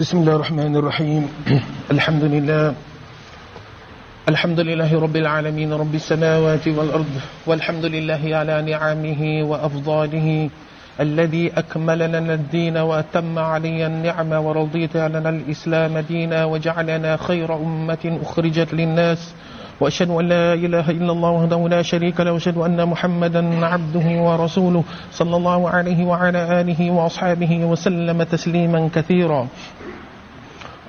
[0.00, 1.28] بسم الله الرحمن الرحيم.
[1.96, 2.74] الحمد لله.
[4.28, 7.12] الحمد لله رب العالمين رب السماوات والأرض
[7.46, 10.50] والحمد لله على نعمه وأفضاله
[11.00, 18.74] الذي أكمل لنا الدين وأتم علي النعمة ورضيت لنا الإسلام دينا وجعلنا خير أمة أخرجت
[18.74, 19.34] للناس
[19.80, 24.84] وأشهد أن لا إله إلا الله وحده لا شريك له وأشهد أن محمدا عبده ورسوله
[25.12, 29.46] صلى الله عليه وعلى آله وأصحابه وسلم تسليما كثيرا.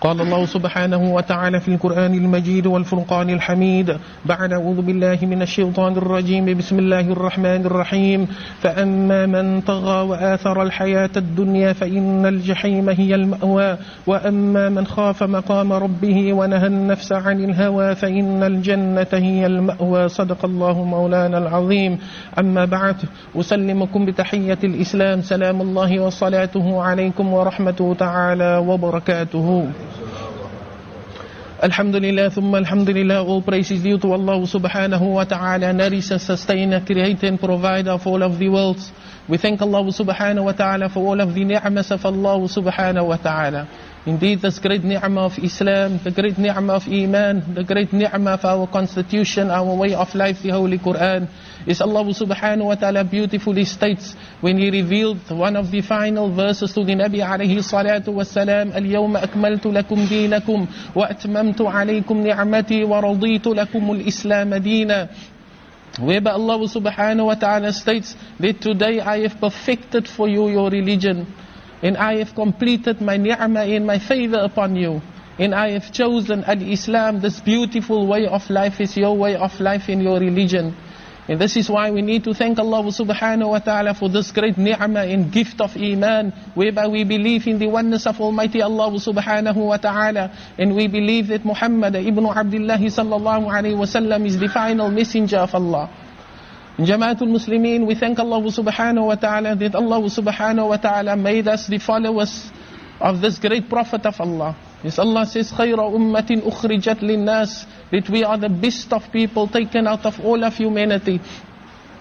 [0.02, 3.98] قال الله سبحانه وتعالى في القرآن المجيد والفرقان الحميد.
[4.26, 6.58] بعد أعوذ بالله من الشيطان الرجيم.
[6.58, 8.28] بسم الله الرحمن الرحيم.
[8.62, 13.78] فأما من طغى وآثر الحياة الدنيا فإن الجحيم هي المأوى.
[14.08, 20.10] وأما من خاف مقام ربه ونهى النفس عن الهوى فإن الجنة هي المأوى.
[20.10, 21.98] صدق الله مولانا العظيم.
[22.40, 22.96] أما بعد
[23.36, 25.22] أسلمكم بتحية الإسلام.
[25.22, 29.68] سلام الله وصلاته عليكم ورحمته تعالى وبركاته.
[31.60, 37.26] Alhamdulillah, thumma alhamdulillah, all praise is due to Allah subhanahu wa ta'ala, nourisher, sustainer, creator
[37.26, 38.92] and provider of all of the worlds.
[39.28, 43.18] We thank Allah subhanahu wa ta'ala for all of the ni'mas of Allah subhanahu wa
[43.18, 43.68] ta'ala.
[44.08, 48.46] Indeed, this great ni'mah of Islam, the great ni'mah of Iman, the great ni'mah of
[48.46, 51.28] our constitution, our way of life, the Holy Quran,
[51.68, 56.72] is Allah subhanahu wa ta'ala beautifully states when He revealed one of the final verses
[56.80, 63.92] to the Nabi alayhi salatu wasalam, اليوم أكملت لكم دينكم وأتممت عليكم نعمتي ورضيت لكم
[63.92, 65.10] الإسلام دينا
[66.00, 71.28] Whereby Allah subhanahu wa ta'ala states that today I have perfected for you your religion
[71.82, 75.02] and I have completed my ni'mah and my favor upon you.
[75.40, 79.88] And I have chosen al-Islam, this beautiful way of life is your way of life
[79.88, 80.76] in your religion.
[81.30, 84.58] And this is why we need to thank Allah subhanahu wa ta'ala for this great
[84.58, 89.60] ni'mah and gift of iman, whereby we believe in the oneness of Almighty Allah subhanahu
[89.60, 94.48] wa ta'ala, and we believe that Muhammad ibn Abdullah sallallahu alayhi wa sallam is the
[94.48, 95.92] final messenger of Allah.
[96.79, 101.67] Jamaatul Muslimin, we thank Allah subhanahu wa ta'ala that Allah subhanahu wa ta'ala made us
[101.67, 102.51] the followers
[103.01, 104.57] of this great Prophet of Allah.
[104.83, 109.87] Yes, Allah says, خَيْرَ أُمَّةٍ أُخْرِجَتْ لِلنَّاسِ That we are the best of people taken
[109.87, 111.21] out of all of humanity.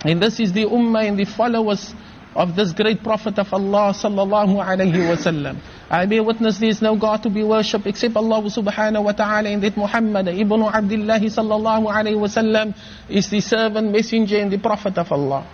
[0.03, 1.93] And this is the ummah and the followers
[2.35, 5.57] of this great Prophet of Allah sallallahu alayhi wa sallam.
[5.88, 9.48] I bear witness there is no God to be worshipped except Allah subhanahu wa ta'ala
[9.48, 12.74] and that Muhammad ibn Abdullah sallallahu alayhi wa sallam
[13.08, 15.46] is the servant, messenger and the Prophet of Allah.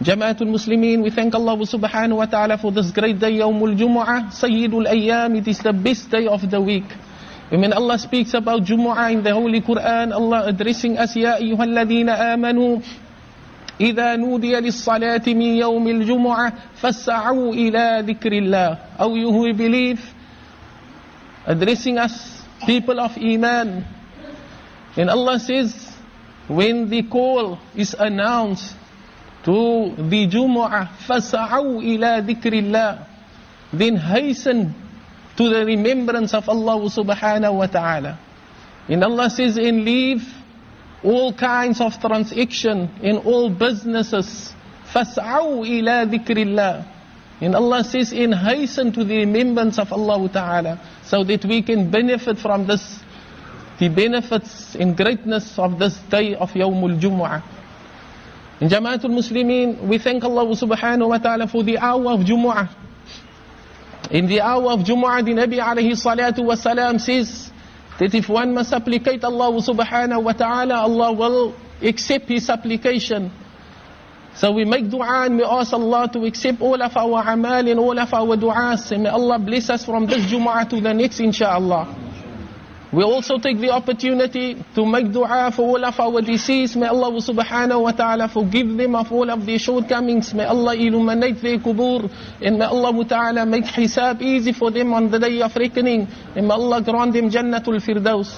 [0.00, 4.88] Jamaatul Muslimin, we thank Allah subhanahu wa ta'ala for this great day, Yawmul Jumu'ah, Sayyidul
[4.88, 6.88] Ayyam, it is the best day of the week.
[7.50, 12.82] When Allah speaks about Jumu'ah in the Holy Quran, Allah addressing us, Ya ayyuhalladhina amanu,
[13.80, 20.00] إذا نودي للصلاة من يوم الجمعة فاسعوا إلى ذكر الله أو you who believe
[21.46, 23.84] addressing us people of Iman
[24.96, 25.74] and Allah says
[26.46, 28.76] when the call is announced
[29.44, 32.98] to the Jumu'ah فاسعوا إلى ذكر الله
[33.72, 34.72] then hasten
[35.36, 38.18] to the remembrance of Allah subhanahu wa ta'ala
[38.88, 40.22] and Allah says and leave
[41.03, 44.53] all kinds of transaction in all businesses.
[44.93, 46.85] فَاسْعَوْا إِلَى ذِكْرِ اللَّهِ
[47.41, 51.89] And Allah says, in hasten to the remembrance of Allah Ta'ala, so that we can
[51.89, 52.99] benefit from this,
[53.79, 57.41] the benefits and greatness of this day of Yawmul Jumu'ah.
[58.59, 62.67] In Jamaatul Muslimin, we thank Allah Subhanahu wa Ta'ala for the hour of Jumu'ah.
[64.11, 67.51] In the hour of Jumu'ah, the Nabi alayhi salatu wa salam says,
[67.98, 73.30] that if one must supplicate Allah subhanahu wa ta'ala, Allah will accept his supplication.
[74.34, 77.78] So we make dua and we ask Allah to accept all of our amal and
[77.78, 78.90] all of our du'as.
[78.90, 81.86] And may Allah bless us from this Jumu'ah to the next inshaAllah.
[82.94, 86.76] We also take the opportunity to make dua for all of our deceased.
[86.76, 90.32] May Allah subhanahu wa ta'ala forgive them of all of their shortcomings.
[90.32, 92.08] May Allah illuminate their kubur.
[92.40, 96.06] And may Allah ta'ala make hisab easy for them on the day of reckoning.
[96.36, 98.30] And may Allah grant them Jannatul Firdaus.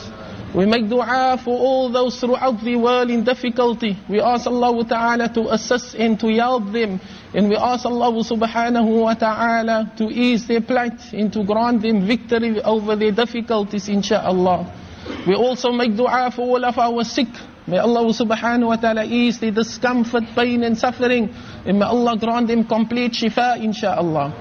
[0.57, 3.95] We make dua for all those throughout the world in difficulty.
[4.09, 6.99] We ask Allah Ta'ala to assist and to help them.
[7.35, 12.07] And we ask Allah Subhanahu wa Ta'ala to ease their plight and to grant them
[12.07, 15.27] victory over their difficulties, insha'Allah.
[15.27, 17.29] We also make dua for all of our sick.
[17.67, 21.35] May Allah Subhanahu wa Ta'ala ease their discomfort, pain and suffering.
[21.67, 24.33] And may Allah grant them complete shifa, insha'Allah.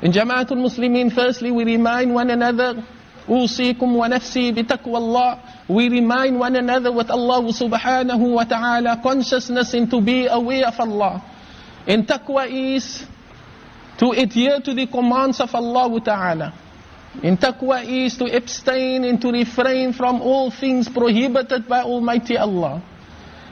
[0.00, 2.86] In Jamaatul Muslimin, firstly we remind one another
[3.30, 5.38] أوصيكم ونفسي بتقوى الله
[5.68, 10.80] We remind one another with Allah subhanahu wa ta'ala consciousness and to be aware of
[10.80, 11.20] Allah.
[11.86, 13.04] And taqwa is
[13.98, 16.54] to adhere to the commands of Allah ta'ala.
[17.22, 22.80] And taqwa is to abstain and to refrain from all things prohibited by Almighty Allah.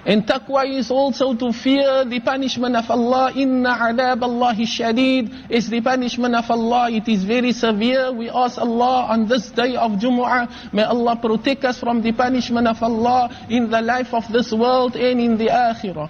[0.06, 3.32] And taqwa is also to fear the punishment of Allah.
[3.36, 6.90] Inna adab Allahi shadid is the punishment of Allah.
[6.90, 8.12] It is very severe.
[8.12, 12.68] We ask Allah on this day of Jumu'ah, may Allah protect us from the punishment
[12.68, 16.10] of Allah in the life of this world and in the akhirah.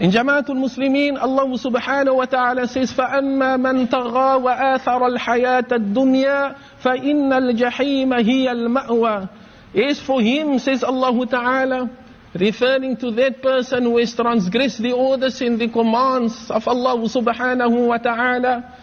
[0.00, 7.32] In Jamaatul Muslimin, Allah subhanahu wa ta'ala says, فَأَمَّا مَنْ طَغَى وَآثَرَ الْحَيَاةَ الدُّنْيَا فَإِنَّ
[7.32, 9.28] الْجَحِيمَ هِيَ الْمَأْوَى
[9.72, 11.90] Is for him, says Allah ta'ala,
[12.34, 17.86] referring to that person who has transgressed the orders and the commands of Allah subhanahu
[17.86, 18.74] wa ta'ala,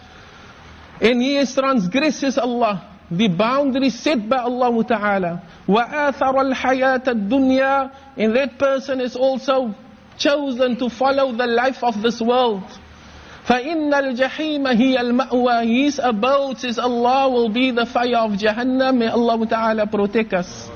[1.01, 5.41] and he has transgressed Allah, the boundaries set by Allah ta'ala.
[5.67, 9.75] وَآثَرَ الْحَيَاةَ الدُّنْيَا And that person is also
[10.17, 12.63] chosen to follow the life of this world.
[13.47, 18.99] فَإِنَّ الْجَحِيمَ هِيَ الْمَأْوَى His abode, says Allah, will be the fire of Jahannam.
[18.99, 20.69] May Allah Ta'ala protect us.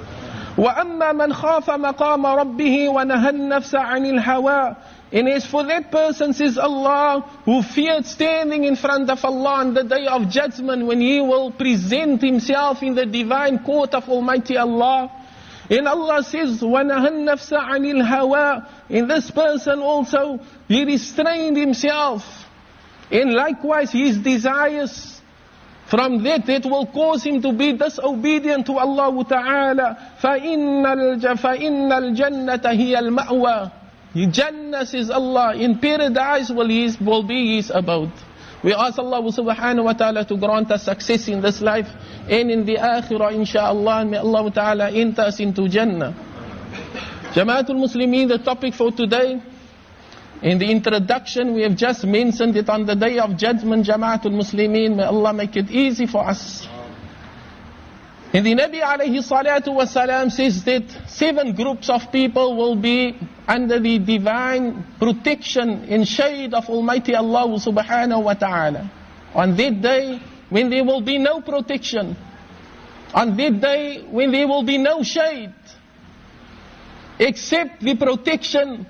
[0.59, 4.75] وَأَمَّا مَنْ خَافَ مَقَامَ رَبِّهِ وَنَهَى النَّفْسَ عَنِ الْهَوَىٰ
[5.11, 9.73] And as for that person, says Allah, who feared standing in front of Allah on
[9.73, 14.57] the day of judgment when he will present himself in the divine court of Almighty
[14.57, 15.11] Allah.
[15.69, 22.23] And Allah says, وَنَهَى النَّفْسَ عَنِ الْهَوَىٰ And this person also, he restrained himself.
[23.11, 25.18] And likewise his desires
[25.89, 29.97] from that it will cause him to be disobedient to Allah Ta'ala.
[30.21, 33.71] فَإِنَّ الْجَنَّةَ هِيَ الْمَأْوَى
[34.31, 38.11] Jannah says Allah, in paradise will, his, will be his abode.
[38.63, 41.87] We ask Allah subhanahu wa ta'ala to grant us success in this life
[42.29, 44.09] and in the akhirah inshaAllah.
[44.09, 46.15] May Allah ta'ala enter us into Jannah.
[47.35, 49.41] Jamaatul Muslimin, the topic for today
[50.42, 54.96] in the introduction, we have just mentioned it on the day of judgment, Jamaatul Muslimin.
[54.96, 56.66] May Allah make it easy for us.
[58.32, 63.78] And the Nabi alayhi salatu wasalam says that seven groups of people will be under
[63.80, 68.90] the divine protection and shade of Almighty Allah subhanahu wa ta'ala.
[69.34, 72.16] On that day, when there will be no protection.
[73.12, 75.52] On that day, when there will be no shade.
[77.18, 78.86] Except the protection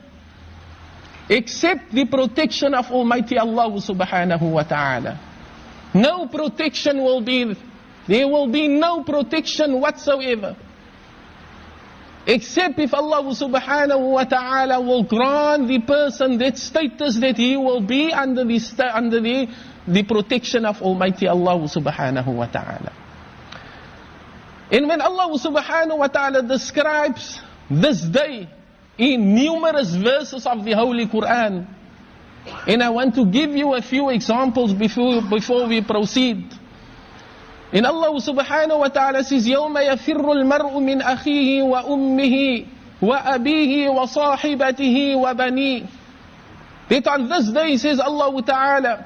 [1.30, 5.14] except the protection of Almighty Allah subhanahu wa ta'ala.
[5.94, 7.54] No protection will be,
[8.08, 10.56] there will be no protection whatsoever.
[12.26, 17.80] Except if Allah subhanahu wa ta'ala will grant the person that status that he will
[17.80, 19.48] be under the, under the,
[19.86, 22.92] the protection of Almighty Allah subhanahu wa ta'ala.
[24.72, 27.38] And when Allah subhanahu wa ta'ala describes
[27.70, 28.48] this day,
[29.00, 31.67] in numerous verses of the Holy Quran.
[32.67, 36.53] And I want to give you a few examples before, before we proceed.
[37.73, 42.67] In Allah subhanahu wa ta'ala says, يَوْمَ يَفِرُّ الْمَرْءُ مِنْ أَخِيهِ وَأُمِّهِ
[43.01, 45.88] وَأَبِيهِ وَصَاحِبَتِهِ وَبَنِيهِ
[46.89, 49.06] That on this day, says Allah ta'ala,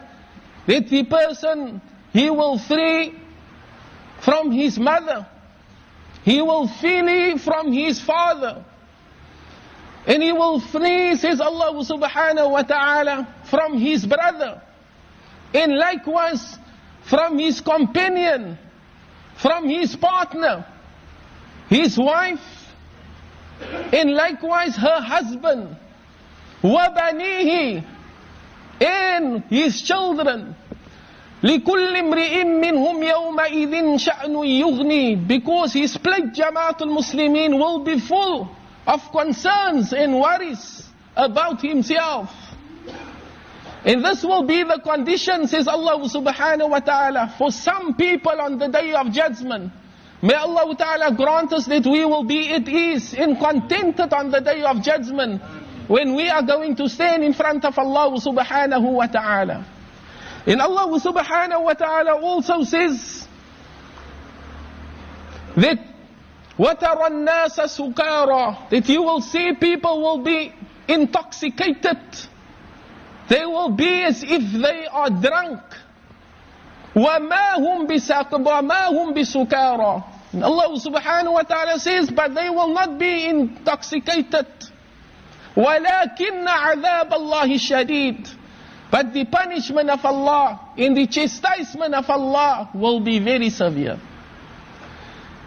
[0.67, 3.15] that the person, he will flee
[4.21, 5.25] from his mother.
[6.23, 8.65] He will flee from his father.
[10.07, 14.61] And he will flee, says Allah subhanahu wa ta'ala, from his brother.
[15.53, 16.57] And likewise,
[17.03, 18.57] from his companion,
[19.35, 20.66] from his partner,
[21.69, 22.42] his wife,
[23.94, 25.75] and likewise her husband,
[26.63, 27.83] وَبَنِيهِ
[28.81, 30.56] and his children.
[31.44, 38.49] لكل امرئ منهم يومئذ شأن يغني because his plate جماعة المسلمين will be full
[38.86, 42.31] of concerns and worries about himself.
[43.84, 48.58] And this will be the condition, says Allah subhanahu wa ta'ala, for some people on
[48.58, 49.72] the day of judgment.
[50.22, 54.41] May Allah ta'ala grant us that we will be at ease and contented on the
[54.41, 55.43] day of judgment
[55.86, 59.67] when we are going to stand in front of Allah subhanahu wa ta'ala.
[60.46, 63.29] And Allah subhanahu wa ta'ala also says
[65.56, 65.94] that
[66.59, 70.54] وَتَرَى النَّاسَ سُكَارًا That you will see people will be
[70.87, 71.97] intoxicated.
[73.30, 75.61] They will be as if they are drunk.
[76.95, 84.45] وَمَا هُمْ بِسُكَارًا Allah subhanahu wa ta'ala says, but they will not be intoxicated.
[85.56, 88.30] وَلَكِنَّ عَذَابَ اللَّهِ شَدِيدٌ
[88.92, 93.99] But the punishment of Allah and the chastisement of Allah will be very severe.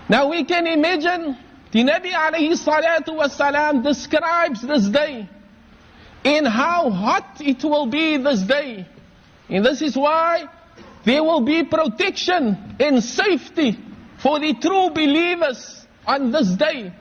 [0.09, 1.37] Now we can imagine
[1.71, 5.29] the Nabi alayhi salatu wasalam describes this day
[6.25, 8.87] in how hot it will be this day.
[9.49, 10.45] And this is why
[11.05, 13.79] there will be protection and safety
[14.19, 16.93] for the true believers on this day.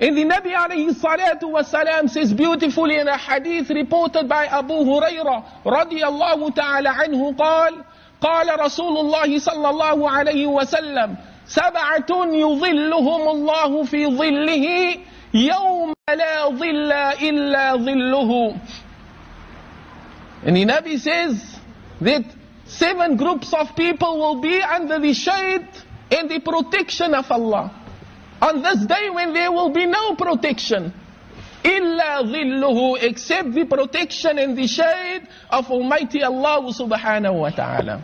[0.00, 5.64] And the Nabi alayhi salatu wasalam says beautifully in a hadith reported by Abu Hurairah
[5.64, 7.84] radiyallahu ta'ala anhu قال
[8.20, 11.16] قال رسول الله صلى الله عليه وسلم
[11.48, 14.66] سبعة يظلهم الله في ظله
[15.34, 18.54] يوم لا ظل إلا ظله
[20.44, 21.58] And the Nabi says
[22.00, 22.24] that
[22.66, 25.66] seven groups of people will be under the shade
[26.12, 27.72] and the protection of Allah.
[28.40, 30.92] On this day when there will be no protection.
[31.64, 38.02] إِلَّا ظِلُّهُ Except the protection and the shade of Almighty Allah subhanahu wa ta'ala.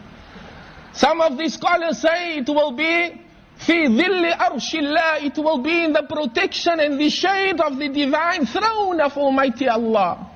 [0.92, 3.20] Some of the scholars say it will be
[3.58, 7.88] في ظل أرش الله It will be in the protection and the shade of the
[7.88, 10.30] divine throne of Almighty Allah.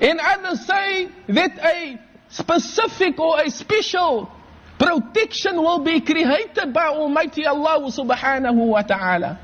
[0.00, 4.30] And others say that a specific or a special
[4.78, 9.38] protection will be created by Almighty Allah subhanahu wa ta'ala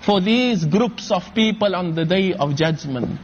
[0.00, 3.18] for these groups of people on the day of judgment.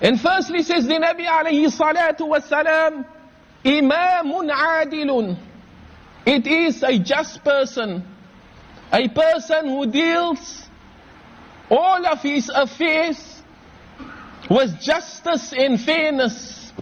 [0.00, 3.04] And firstly says the Nabi alayhi salatu wasalam,
[3.64, 5.36] Imamun adilun.
[6.26, 8.04] It is a just person,
[8.92, 10.68] a person who deals
[11.70, 13.42] all of his affairs
[14.50, 16.72] with justice and fairness.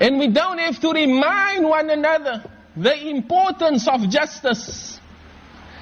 [0.00, 2.42] And we don't have to remind one another
[2.76, 5.00] the importance of justice.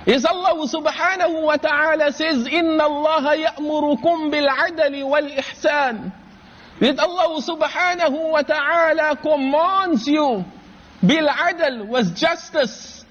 [0.06, 6.12] Is Allah subhanahu wa ta'ala says, إِنَّ اللَّهَ يَأْمُرُكُمْ بِالْعَدَلِ وَالْإِحْسَانِ
[6.80, 10.44] That Allah subhanahu wa ta'ala commands you
[11.04, 13.04] بالعدل with justice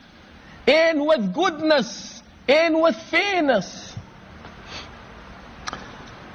[0.67, 3.95] and with goodness and with fairness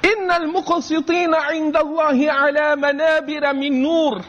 [0.03, 4.21] إن المقسطين عند الله على منابر من نور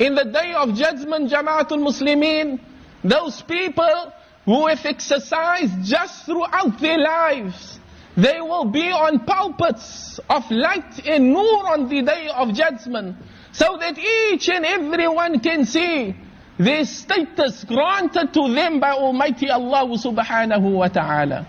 [0.00, 2.60] In the day of judgment, Jamaatul Muslimin,
[3.02, 4.12] those people
[4.44, 7.80] who have exercised just throughout their lives,
[8.16, 13.16] they will be on pulpits of light and nur on the day of judgment,
[13.50, 16.14] so that each and everyone can see
[16.57, 21.47] their status granted to them by Almighty Allah subhanahu wa ta'ala.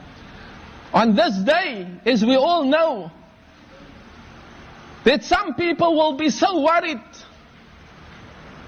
[0.92, 3.10] On this day, as we all know,
[5.04, 7.02] that some people will be so worried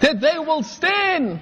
[0.01, 1.41] that they will stand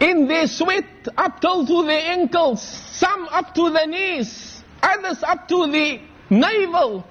[0.00, 0.84] in their sweat
[1.16, 7.06] up till to their ankles, some up to the knees, others up to the navel.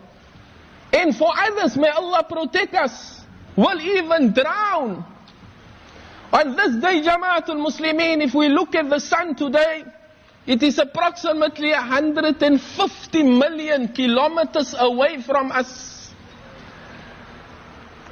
[0.93, 3.21] And for others, may Allah protect us,
[3.55, 5.05] will even drown.
[6.33, 9.83] On this day, Jamaatul Muslimin, if we look at the sun today,
[10.47, 16.09] it is approximately 150 million kilometers away from us.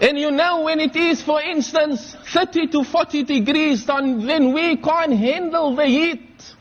[0.01, 5.13] And you know when it is, for instance, 30 to 40 degrees, then we can't
[5.13, 6.55] handle the heat.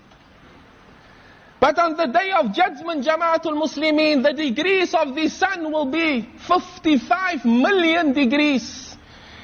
[1.60, 6.22] But on the day of judgment, Jamaatul Muslimin, the degrees of the sun will be
[6.46, 8.88] 55 million degrees.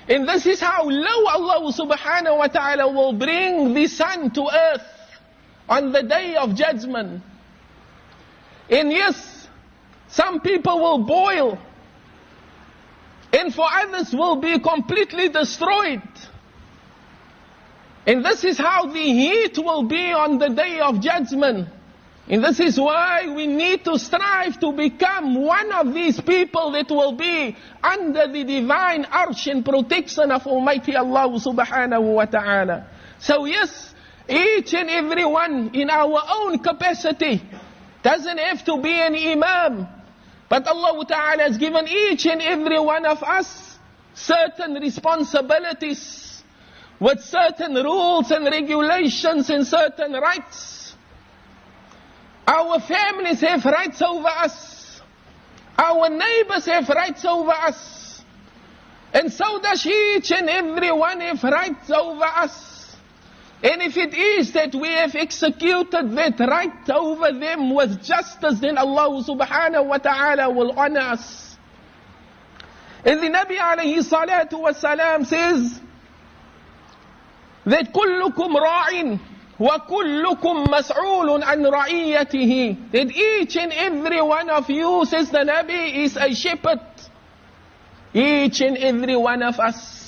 [0.08, 4.86] And this is how low Allah subhanahu wa ta'ala will bring the sun to earth
[5.68, 7.22] on the day of judgment.
[8.68, 9.48] And yes,
[10.08, 11.58] some people will boil
[13.32, 16.02] and for others will be completely destroyed.
[18.06, 21.68] And this is how the heat will be on the day of judgment.
[22.26, 26.88] And this is why we need to strive to become one of these people that
[26.88, 32.86] will be under the divine arch and protection of Almighty Allah subhanahu wa ta'ala.
[33.18, 33.94] So yes,
[34.26, 37.42] each and every one in our own capacity
[38.02, 39.86] doesn't have to be an imam,
[40.48, 43.78] but Allah Ta'ala has given each and every one of us
[44.14, 46.42] certain responsibilities
[47.00, 50.83] with certain rules and regulations and certain rights.
[52.47, 55.01] Our families have rights over us.
[55.77, 58.21] Our neighbors have rights over us.
[59.13, 62.95] And so does each and every one have rights over us.
[63.61, 68.77] And if it is that we have executed that right over them with justice, then
[68.77, 71.57] Allah subhanahu wa ta'ala will honor us.
[73.03, 75.79] And the Nabi alayhi salatu wasalam says
[77.65, 79.19] that كلكم راع
[79.63, 86.15] وكلكم مسؤول عن رعيته that each and every one of you says the Nabi is
[86.17, 86.79] a shepherd
[88.13, 89.99] each and every one of us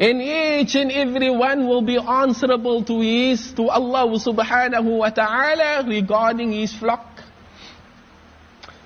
[0.00, 5.82] and each and every one will be answerable to his, to Allah subhanahu wa ta'ala
[5.88, 7.04] regarding his flock.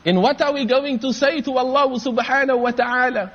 [0.06, 3.30] And what are we going to say to Allah subhanahu wa ta'ala?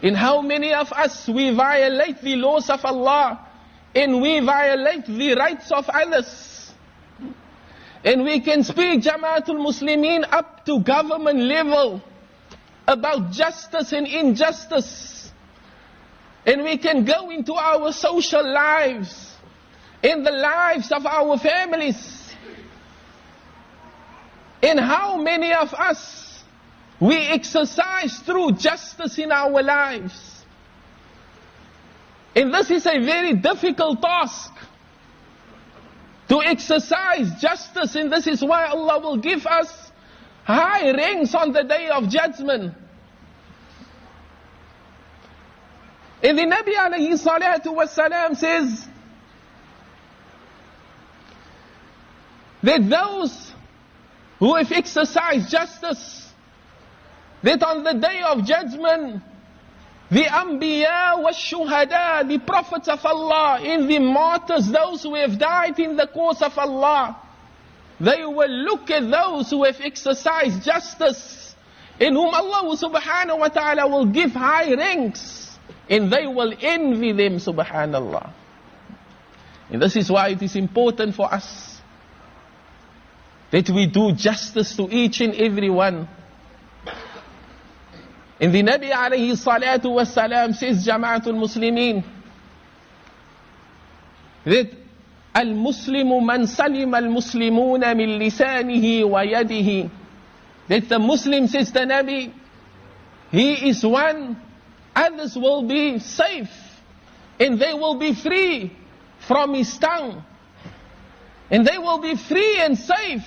[0.00, 3.38] In how many of us we violate the laws of Allah
[3.95, 6.71] And we violate the rights of others.
[8.03, 12.01] And we can speak Jamaatul Muslimin up to government level
[12.87, 15.31] about justice and injustice.
[16.45, 19.35] And we can go into our social lives,
[20.03, 22.33] in the lives of our families.
[24.63, 26.43] And how many of us
[26.99, 30.26] we exercise true justice in our lives?
[32.37, 34.53] And this is a very difficult task
[36.29, 39.91] to exercise justice, and this is why Allah will give us
[40.43, 42.75] high ranks on the day of judgment.
[46.21, 48.87] And the Nabi alayhi salatu wasalam says
[52.61, 53.51] that those
[54.37, 56.31] who have exercised justice,
[57.41, 59.23] that on the day of judgment,
[60.09, 65.77] the Anbiya was Shuhada, the prophets of Allah, in the martyrs, those who have died
[65.79, 67.21] in the cause of Allah,
[67.99, 71.55] they will look at those who have exercised justice,
[71.99, 75.57] in whom Allah subhanahu wa ta'ala will give high ranks,
[75.89, 78.31] and they will envy them, subhanallah.
[79.69, 81.81] And this is why it is important for us
[83.51, 86.07] that we do justice to each and every one.
[88.39, 92.03] In the Nabi alayhi salatu was salam says Jama'atul Muslimin.
[94.43, 94.71] That
[95.33, 99.89] Al-Muslimu man salim al-Muslimuna min lisanihi wa yadihi.
[100.67, 102.31] That the Muslim says the Nabi
[103.31, 104.39] he is one
[104.95, 106.49] others will be safe
[107.39, 108.75] and they will be free
[109.27, 110.23] from his tongue.
[111.51, 113.25] And they will be free and safe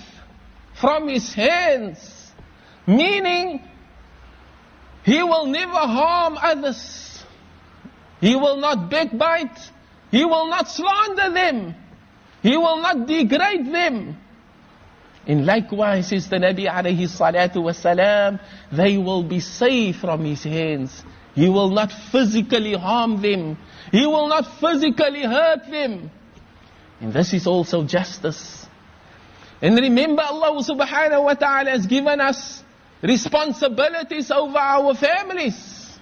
[0.74, 2.32] from his hands.
[2.86, 3.62] Meaning
[5.04, 7.24] he will never harm others.
[8.20, 9.58] He will not backbite.
[10.10, 11.74] He will not slander them.
[12.42, 14.16] He will not degrade them.
[15.26, 18.40] And likewise, says the Nabi alayhi salatu wasalam,
[18.72, 21.04] they will be safe from his hands.
[21.34, 23.56] He will not physically harm them.
[23.92, 26.10] He will not physically hurt them.
[27.00, 28.66] And this is also justice.
[29.62, 32.64] And remember Allah subhanahu wa ta'ala has given us
[33.02, 35.98] responsibilities over our families.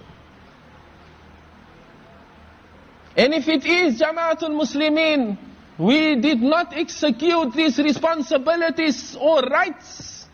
[3.15, 5.37] And if it is Jamaatul Muslimin,
[5.77, 10.27] we did not execute these responsibilities or rights,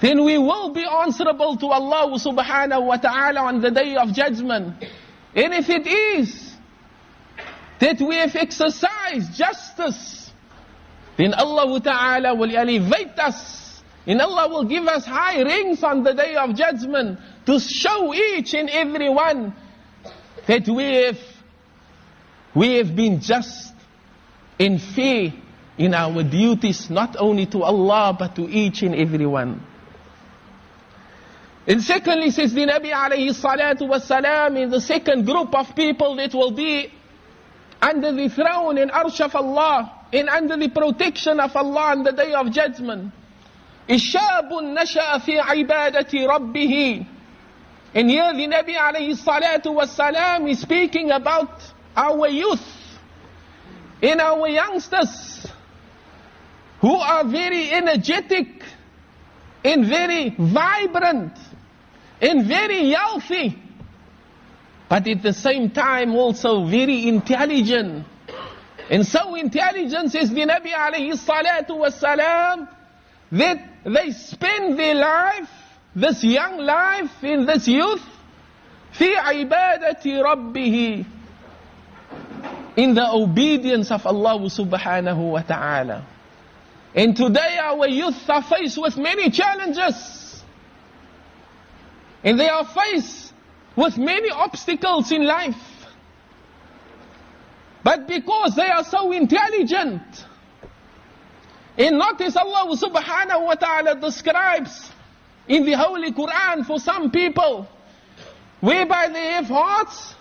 [0.00, 4.84] then we will be answerable to Allah subhanahu wa ta'ala on the day of judgment.
[5.34, 6.52] And if it is
[7.80, 10.30] that we have exercised justice,
[11.16, 13.67] then Allah ta'ala will elevate us
[14.08, 18.54] and Allah will give us high rings on the day of judgment to show each
[18.54, 19.54] and every one
[20.46, 21.18] that we have,
[22.54, 23.74] we have been just
[24.58, 25.30] and fair
[25.76, 29.60] in our duties, not only to Allah, but to each and every one.
[31.66, 36.32] And secondly, says the Nabi alayhi salatu wasalam, in the second group of people that
[36.32, 36.90] will be
[37.82, 42.12] under the throne and arsh of Allah, and under the protection of Allah on the
[42.12, 43.12] day of judgment.
[43.89, 47.05] الشاب نشأ في عبادة ربه
[47.95, 51.61] And here the Nabi alayhi salatu wasalam is speaking about
[51.95, 52.65] our youth
[54.01, 55.45] and our youngsters
[56.81, 58.47] who are very energetic
[59.63, 61.37] and very vibrant
[62.19, 63.59] and very healthy
[64.89, 68.05] but at the same time also very intelligent
[68.89, 72.67] and so intelligence is the Nabi alayhi salatu wasalam
[73.31, 75.49] that they spend their life,
[75.95, 78.01] this young life in this youth,
[78.93, 81.05] في عبادة ربه
[82.75, 86.05] in the obedience of Allah subhanahu wa ta'ala.
[86.95, 90.43] And today our youth are faced with many challenges.
[92.23, 93.33] And they are faced
[93.75, 95.55] with many obstacles in life.
[97.83, 100.01] But because they are so intelligent,
[101.77, 104.91] and notice Allah subhanahu wa ta'ala describes
[105.47, 107.67] in the Holy Quran for some people,
[108.59, 110.15] whereby they have hearts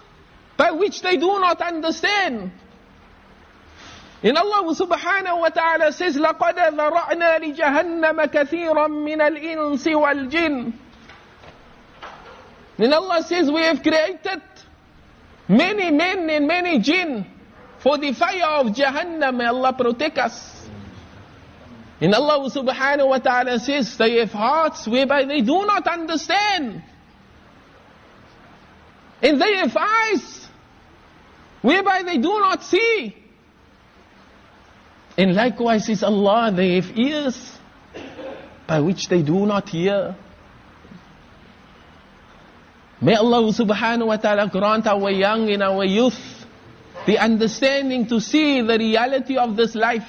[0.56, 2.52] by which they do not understand.
[4.22, 10.72] And Allah subhanahu wa ta'ala says, لَقَدْ ذَرَعْنَا لِجَهَنَّمَ كَثِيرًا مِنَ الْإِنسِ وَالْجِنِّ
[12.78, 14.42] And Allah says, we have created
[15.48, 17.26] many men and many jinn
[17.78, 19.36] for the fire of Jahannam.
[19.36, 20.55] May Allah protect us.
[21.99, 26.83] And Allah subhanahu wa ta'ala says they have hearts whereby they do not understand.
[29.21, 30.47] And they have eyes
[31.61, 33.15] whereby they do not see.
[35.17, 37.57] And likewise is Allah, they have ears
[38.67, 40.15] by which they do not hear.
[43.01, 46.37] May Allah subhanahu wa ta'ala grant our young and our youth
[47.05, 50.05] the understanding to see the reality of this life.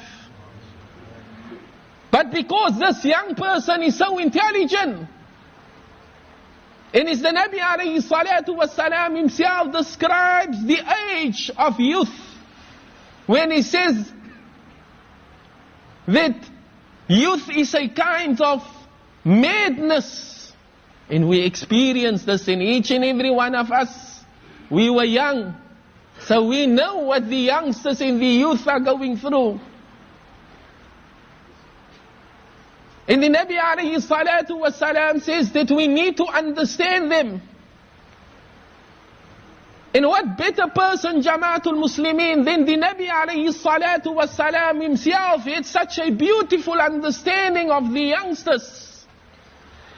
[2.11, 5.09] But because this young person is so intelligent,
[6.95, 10.79] and it's the Nabi alayhi himself describes the
[11.13, 12.15] age of youth
[13.27, 14.11] when he says
[16.07, 16.37] that
[17.09, 18.67] youth is a kind of
[19.23, 20.51] madness
[21.11, 24.21] and we experience this in each and every one of us.
[24.71, 25.55] We were young.
[26.21, 29.61] So we know what the youngsters and the youth are going through.
[33.09, 37.41] And the Nabi alayhi salatu wasalam says that we need to understand them.
[39.95, 45.99] And what better person, Jamaatul Muslimin, than the Nabi alayhi salatu wasalam himself had such
[45.99, 49.07] a beautiful understanding of the youngsters.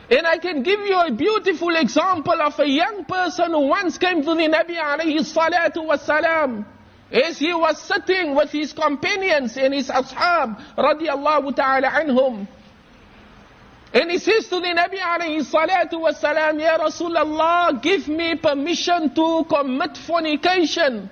[0.09, 4.23] And I can give you a beautiful example of a young person who once came
[4.23, 6.65] to the Nabi alayhi salatu wasalam.
[7.11, 12.47] As he was sitting with his companions and his ashab radiallahu ta'ala anhum.
[13.93, 19.45] And he says to the Nabi alayhi salatu wasalam, Ya Rasulullah, give me permission to
[19.49, 21.11] commit fornication.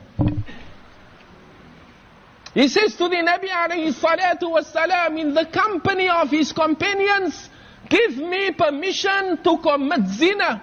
[2.55, 7.49] He says to the Nabi alayhi salatu wasalam, in the company of his companions,
[7.89, 10.63] Give me permission to commit zina.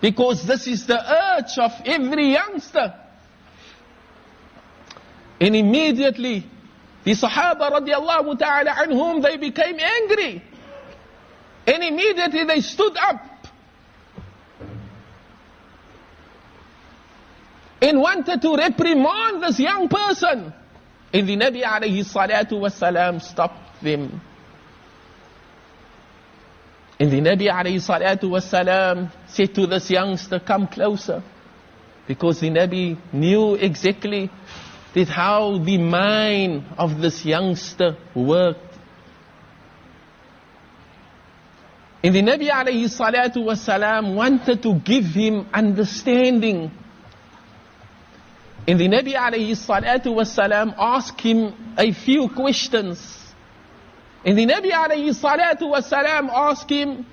[0.00, 2.94] Because this is the urge of every youngster.
[5.40, 6.46] And immediately,
[7.04, 10.42] the Sahaba radiallahu ta'ala anhum, they became angry.
[11.66, 13.28] And immediately they stood up.
[17.80, 20.52] And wanted to reprimand this young person.
[21.12, 24.20] And the Nabi alayhi salatu wasalam stopped them.
[26.98, 31.22] And the Nabi alayhi salatu wasalam said to this youngster, come closer.
[32.06, 34.30] Because the Nabi knew exactly
[34.94, 38.71] that how the mind of this youngster worked.
[42.04, 46.70] And the Nabi alayhi salatu wasalam wanted to give him understanding.
[48.66, 53.32] And the Nabi alayhi salatu wasalam asked him a few questions.
[54.24, 57.06] And the Nabi alayhi salatu wasalam asked him,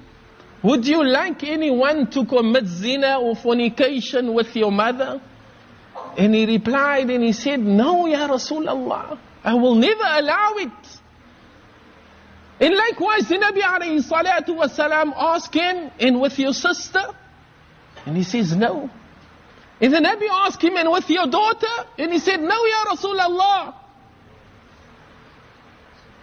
[0.63, 5.21] would you like anyone to commit zina or fornication with your mother?
[6.17, 10.98] And he replied and he said, no, Ya Rasulullah, I will never allow it.
[12.59, 17.01] And likewise the Nabi alayhi salatu wasalam asked him, and with your sister?
[18.05, 18.89] And he says, no.
[19.79, 21.67] And the Nabi asked him, and with your daughter?
[21.97, 23.75] And he said, no, Ya Rasulullah.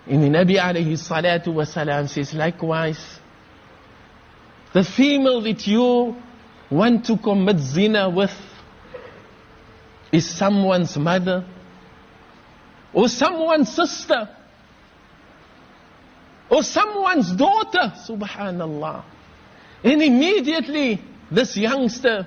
[0.06, 3.18] And the Nabi alayhi salatu wasalam says, likewise,
[4.74, 6.16] the female that you
[6.68, 8.34] want to commit zina with
[10.12, 11.46] is someone's mother
[12.92, 14.28] or someone's sister
[16.48, 19.04] or someone's daughter, subhanallah.
[19.82, 22.26] And immediately, this youngster,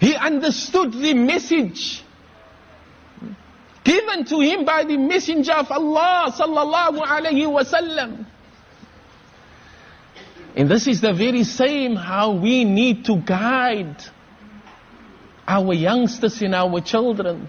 [0.00, 2.02] he understood the message
[3.84, 8.26] given to him by the messenger of Allah sallallahu alayhi wasallam.
[10.54, 14.02] And this is the very same how we need to guide
[15.46, 17.48] our youngsters and our children.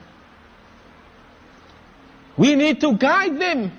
[2.38, 3.72] We need to guide them.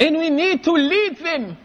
[0.00, 1.56] And we need to lead them.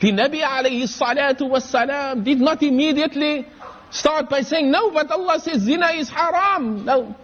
[0.00, 3.46] The Nabi alayhi salatu wasalam did not immediately
[3.90, 6.84] start by saying, no, but Allah says zina is haram.
[6.84, 7.14] No.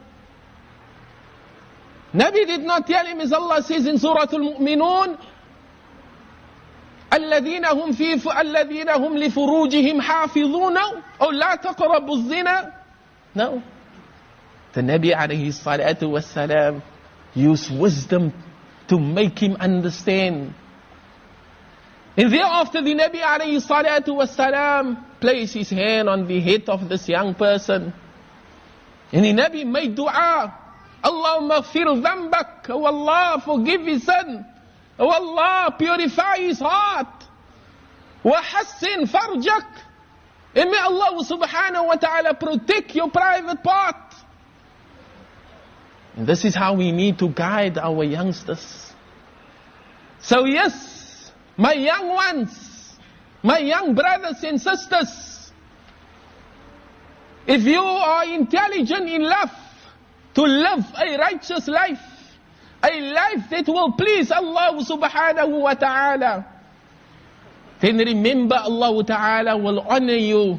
[2.14, 5.18] Nabi did not tell him as Allah says in Surah Al-Mu'minun,
[7.12, 10.76] الذين هم في الذين هم لفروجهم حافظون
[11.22, 12.72] أو لا تقربوا الزنا
[13.35, 13.62] No.
[14.72, 16.80] The Nabi عليه الصلاة والسلام
[17.35, 18.32] used wisdom
[18.88, 20.54] to make him understand.
[22.17, 27.08] And thereafter the Nabi عليه الصلاة والسلام placed his hand on the head of this
[27.08, 27.93] young person.
[29.13, 30.58] And the Nabi made dua.
[31.04, 32.69] Allahumma fir dhambak.
[32.69, 34.45] Oh Allah, forgive his son.
[34.99, 37.25] Oh Allah, purify his heart.
[38.25, 39.65] وحسن فرجك.
[40.54, 44.05] And may Allah subhanahu wa ta'ala protect your private part.
[46.16, 48.92] And this is how we need to guide our youngsters.
[50.20, 52.96] So yes, my young ones,
[53.42, 55.37] my young brothers and sisters,
[57.46, 59.55] If you are intelligent enough
[60.35, 62.02] to live a righteous life,
[62.83, 66.44] a life that will please Allah subhanahu wa ta'ala,
[67.81, 70.59] then remember Allah ta'ala will honor you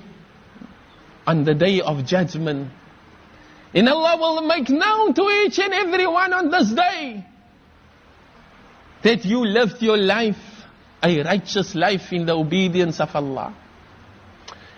[1.27, 2.71] on the day of judgment.
[3.73, 7.25] And Allah will make known to each and every one on this day
[9.03, 10.39] that you lived your life,
[11.03, 13.53] a righteous life in the obedience of Allah.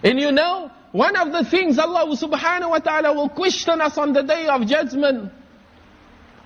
[0.04, 4.14] And you know, one of the things Allah subhanahu wa ta'ala will question us on
[4.14, 5.32] the day of judgment,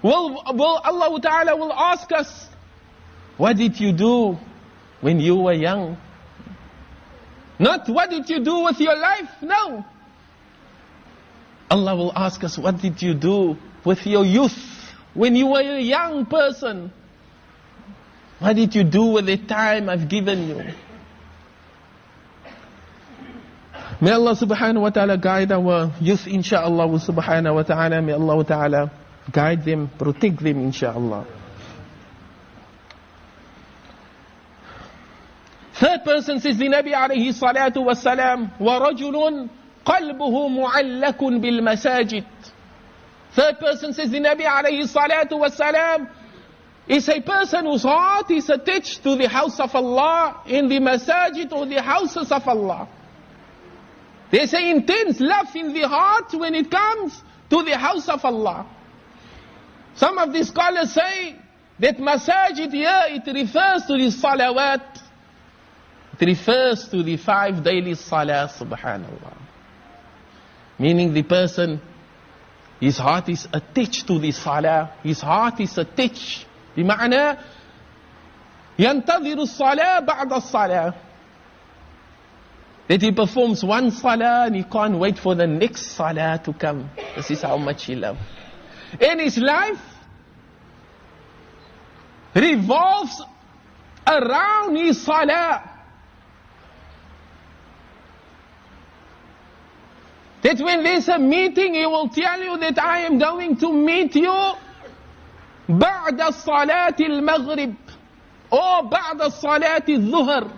[0.02, 2.48] will, will Allah ta'ala will ask us,
[3.38, 4.38] what did you do
[5.02, 5.98] when you were young?
[7.58, 9.30] Not what did you do with your life?
[9.42, 9.86] No.
[11.73, 14.57] Allah will ask us, what did you do with your youth
[15.15, 16.93] when you were a young person?
[18.39, 20.63] What did you do with the time I've given you?
[24.01, 28.01] May Allah subhanahu wa ta'ala guide our youth insha'Allah subhanahu wa ta'ala.
[28.01, 28.91] May Allah ta'ala
[29.33, 31.27] guide them, protect them insha'Allah.
[35.75, 39.51] Third person says the Nabi alayhi salatu wa salam, وَرَجُلٌ
[39.86, 42.26] قَلْبُهُ مُعَلَّكٌ بِالْمَسَاجِدِ
[43.34, 46.08] Third person says the Nabi alayhi salatu wa salam,
[46.88, 51.52] is a person whose heart is attached to the house of Allah, in the masajid
[51.52, 52.88] or the houses of Allah.
[54.30, 58.66] There's an intense love in the heart when it comes to the house of Allah.
[59.96, 61.36] Some of the scholars say
[61.80, 64.82] that masajid here, it refers to the salawat.
[66.20, 69.43] It refers to the five daily salah, subhanallah.
[70.83, 71.81] Meaning the person,
[72.81, 74.93] his heart is attached to the salah.
[75.03, 76.47] His heart is attached.
[76.77, 77.37] بمعنى
[78.79, 80.95] ينتظر الصلاة بعد الصلاة
[82.89, 86.91] that he performs one salah and he can't wait for the next salah to come.
[87.17, 88.19] This is how much he loves.
[88.99, 89.79] And his life
[92.35, 93.23] revolves
[94.07, 95.72] around his salah.
[100.43, 104.15] That when there's a meeting, he will tell you that I am going to meet
[104.15, 104.55] you
[105.69, 107.75] بعد صلاة المغرب
[108.51, 110.51] or بعد صلاة الظهر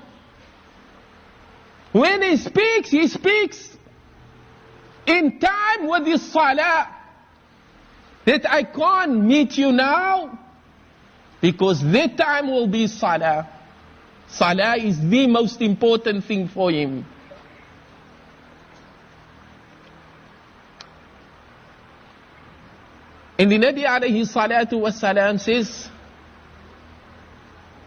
[1.92, 3.76] when he speaks, he speaks
[5.06, 6.88] in time with his salah.
[8.26, 10.38] That I can't meet you now
[11.40, 13.48] because that time will be salah.
[14.28, 17.06] Salah is the most important thing for him.
[23.38, 25.88] And the Nabi alayhi salatu wasalam says,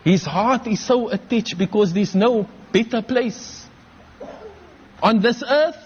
[0.03, 3.65] his heart is so attached because there's no better place
[5.01, 5.77] on this earth,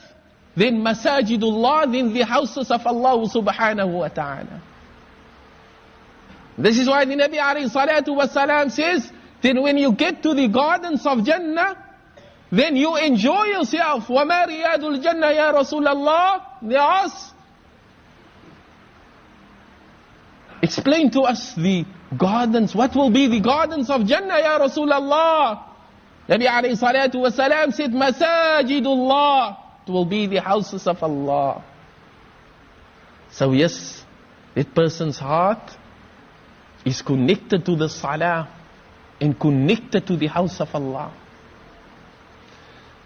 [0.56, 4.62] then masajidullah, then the houses of Allah subhanahu wa ta'ala.
[6.58, 9.12] This is why the Nabi alayhi salatu wasalam says,
[9.42, 11.78] then when you get to the gardens of Jannah,
[12.52, 14.08] then you enjoy yourself.
[14.08, 17.31] وَمَا رِيَادُ الْجَنَّةِ يَا رَسُولَ اللَّهِ They ask,
[20.63, 21.85] explain to us the
[22.17, 22.75] gardens.
[22.75, 25.65] What will be the gardens of Jannah, Ya Rasulullah?
[26.29, 29.57] Nabi alayhi salatu wasalam said, Masajidullah.
[29.87, 31.65] It will be the houses of Allah.
[33.33, 34.05] So yes,
[34.55, 35.77] that person's heart
[36.85, 38.49] is connected to the salah
[39.21, 41.13] and connected to the house of Allah.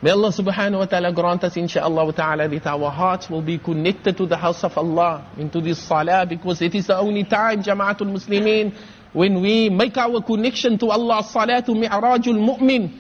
[0.03, 4.17] May Allah subhanahu wa ta'ala grant us insha'Allah ta'ala that our hearts will be connected
[4.19, 8.13] to the house of Allah, into this salah, because it is the only time, Jama'atul
[8.13, 8.75] Muslimin,
[9.15, 12.93] when we make our connection to Allah, salatu mi'rajul mu'min,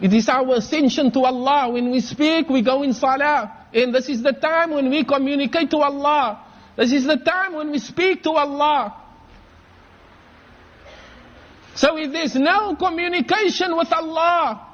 [0.00, 1.68] it is our ascension to Allah.
[1.68, 3.52] When we speak, we go in salah.
[3.74, 6.40] And this is the time when we communicate to Allah.
[6.74, 8.94] This is the time when we speak to Allah.
[11.74, 14.69] So if there's no communication with Allah,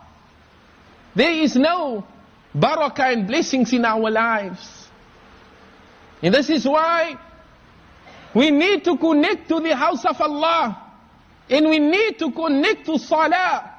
[1.16, 2.04] there is no
[2.54, 4.86] barakah and blessings in our lives.
[6.22, 7.16] And this is why
[8.34, 10.82] we need to connect to the house of Allah.
[11.48, 13.72] And we need to connect to salah.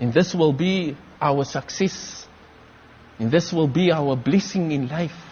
[0.00, 2.26] And this will be our success.
[3.20, 5.29] And this will be our blessing in life.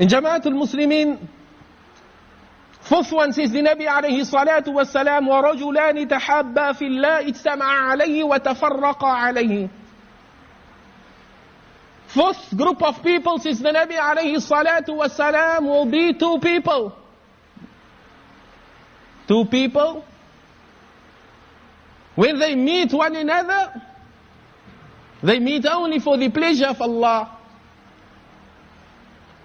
[0.00, 1.18] Al-Muslimin,
[2.80, 8.98] fourth one says the Nabi alayhi salatu wasalam, وَرَجُلَانِ تَحَبَّا فِي اللَّهِ اجْتَمَعَ عَلَيْهِ وَتَفَرَّقَ
[8.98, 9.70] عَلَيْهِ
[12.06, 16.96] Fourth group of people, says the Nabi alayhi salatu wasalam, will be two people.
[19.28, 20.04] Two people,
[22.16, 23.80] when they meet one another,
[25.22, 27.36] they meet only for the pleasure of Allah.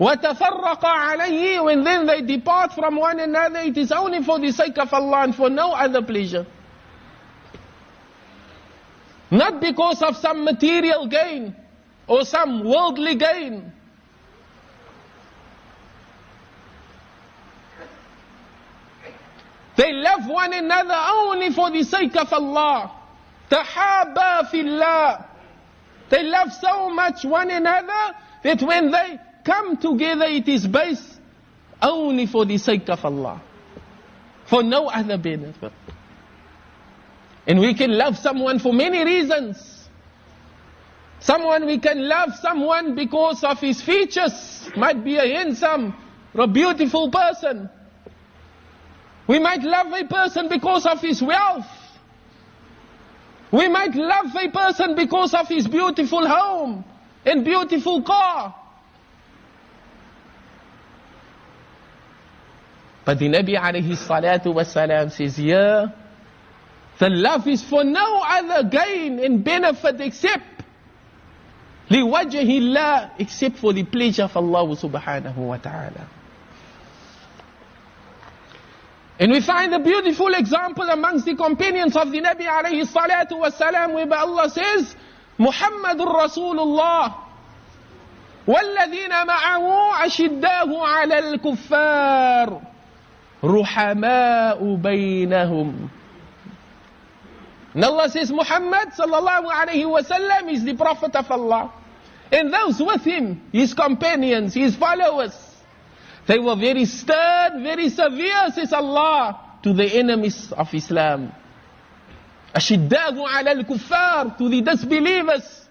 [0.01, 4.79] وَتَفَرَّقَ عَلَيْهِ When then they depart from one another, it is only for the sake
[4.79, 6.47] of Allah and for no other pleasure.
[9.31, 11.55] Not because of some material gain
[12.07, 13.73] or some worldly gain.
[19.77, 22.91] They love one another only for the sake of Allah.
[23.51, 25.25] تَحَابَا فِي اللَّهِ
[26.09, 31.20] They love so much one another that when they come together it is based
[31.82, 33.42] only for the sake of Allah.
[34.48, 35.72] For no other benefit.
[37.48, 39.88] And we can love someone for many reasons.
[41.20, 44.70] Someone we can love someone because of his features.
[44.76, 45.96] Might be a handsome
[46.34, 47.70] or a beautiful person.
[49.28, 51.66] We might love a person because of his wealth.
[53.52, 56.84] We might love a person because of his beautiful home
[57.26, 58.54] and beautiful car.
[63.06, 65.88] But the alayhi salatu wasalam says, yeah,
[66.98, 70.44] the love is for no other gain and benefit except
[71.90, 76.08] لِوَجْهِ اللَّهِ except for the pleasure of Allah subhanahu wa ta'ala.
[79.20, 83.94] And we find a beautiful example amongst the companions of the Nabi alayhi salatu wasalam
[83.94, 84.96] whereby Allah says,
[85.40, 87.16] محمد رسول الله
[88.48, 92.62] والذين معه أشداه على الكفار
[93.46, 95.90] رحماء بينهم
[97.76, 101.74] And Allah says Muhammad sallallahu alayhi wasallam is the Prophet of Allah.
[102.32, 105.36] And those with him, his companions, his followers,
[106.26, 111.34] they were very stern, very severe, says Allah, to the enemies of Islam.
[112.56, 115.68] أشداه على الكفار, to the disbelievers.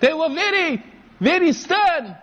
[0.00, 0.84] They were very,
[1.18, 2.16] very stern.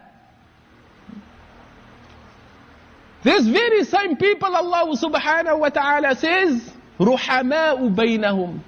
[3.29, 6.71] These very same people Allah subhanahu wa ta'ala says,
[7.01, 8.61] رحماء بينهم.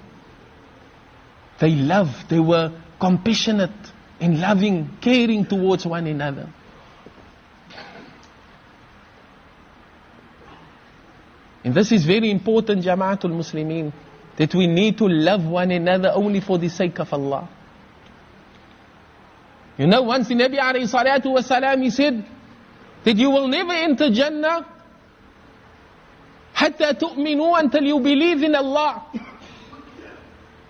[1.59, 3.71] They loved, they were compassionate
[4.19, 6.49] and loving, caring towards one another.
[11.63, 13.91] And this is very important, Jamaatul Muslimin,
[14.37, 17.49] that we need to love one another only for the sake of Allah.
[19.77, 22.25] You know, once the Nabi alayhi salatu wasalam, he said
[23.03, 24.65] that you will never enter Jannah
[26.55, 29.03] حتى تؤمنوا until you believe in Allah.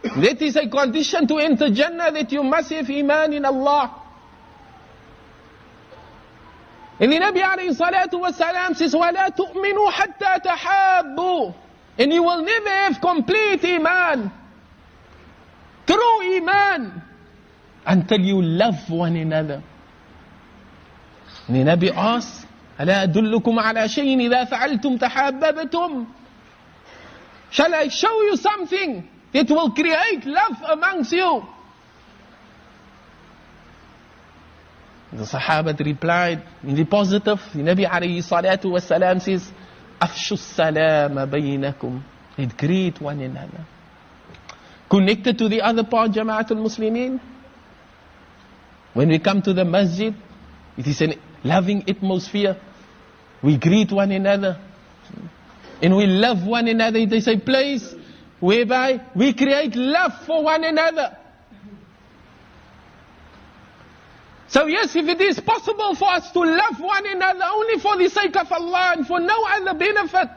[0.03, 4.03] That is a condition to enter Jannah that you must have iman in Allah.
[6.99, 11.53] And the Nabi alayhi salatu wasalam says, وَلَا تُؤْمِنُوا حَتَّى تَحَابُوا
[11.99, 14.31] And you will never have complete iman,
[15.85, 17.01] true iman,
[17.85, 19.61] until you love one another.
[21.48, 22.46] Nabi asks,
[22.80, 26.06] ألا أدلكم على شيء إذا فعلتم تحاببتم
[27.50, 31.42] Shall I show you something that will create love amongst you?
[35.12, 37.38] The Sahaba replied in the positive.
[37.52, 39.52] The Nabi alayhi salatu wasalam says,
[40.00, 42.00] أفشوا السلام بينكم.
[42.38, 43.66] It greet one another.
[44.88, 47.20] Connected to the other part, Jamaatul Muslimin.
[48.94, 50.14] When we come to the masjid,
[50.78, 52.56] it is an loving atmosphere.
[53.42, 54.58] We greet one another.
[55.80, 56.98] And we love one another.
[56.98, 57.94] It is a place
[58.40, 61.16] whereby we create love for one another.
[64.48, 68.08] So yes, if it is possible for us to love one another only for the
[68.10, 70.28] sake of Allah and for no other benefit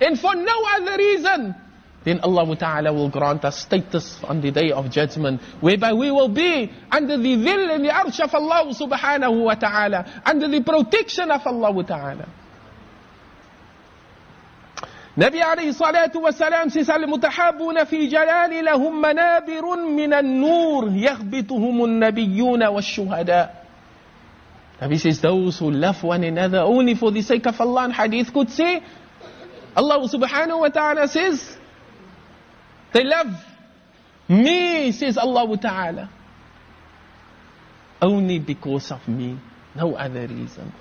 [0.00, 1.54] and for no other reason,
[2.03, 6.29] then Allah Ta'ala will grant us status on the day of judgment, whereby we will
[6.29, 11.29] be under the will and the arsh of Allah subhanahu wa ta'ala, under the protection
[11.29, 12.29] of Allah Ta'ala.
[15.17, 22.63] Nabi alayhi salatu wa salam says, المتحابون في جلال لهم منابر من النور يخبطهم النبيون
[22.63, 23.65] والشهداء.
[24.79, 28.31] Nabi says, those who love one another only for the sake of Allah, and hadith
[28.33, 28.81] could say,
[29.75, 31.57] Allah subhanahu wa ta'ala says,
[32.94, 33.34] they love
[34.28, 36.10] me, says Allah Ta'ala.
[38.00, 39.36] Only because of me,
[39.74, 40.72] no other reason.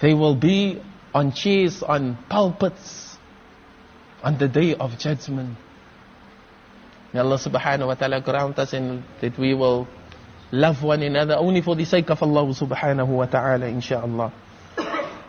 [0.00, 0.80] They will be
[1.14, 3.18] on chairs, on pulpits,
[4.22, 5.56] on the day of judgment.
[7.12, 9.88] May Allah subhanahu wa ta'ala grant us and that we will
[10.52, 14.32] love one another only for the sake of Allah subhanahu wa ta'ala, inshaAllah.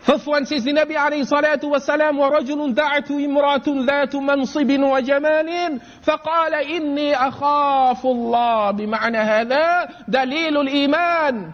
[0.10, 8.06] فصوا سيد النبي عليه الصلاة والسلام ورجل دعت امرأة ذات منصب وجمال فقال إني أخاف
[8.06, 8.72] الله.
[8.72, 11.54] بمعنى هذا دليل الإيمان.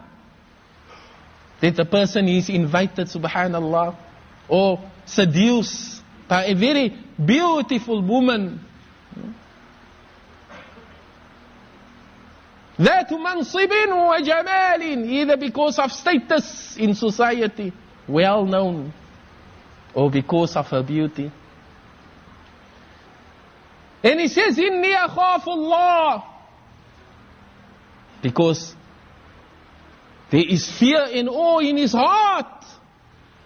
[1.59, 3.95] Then the person is invited, subhanallah,
[4.49, 8.59] oh, or seduced by a very beautiful woman.
[12.79, 17.73] ذات منصب وجمال either because of status in society.
[18.07, 18.93] Well known
[19.93, 21.31] or because of her beauty.
[24.03, 26.23] And he says, Inni Allah.
[28.21, 28.75] Because
[30.29, 32.65] there is fear and awe in his heart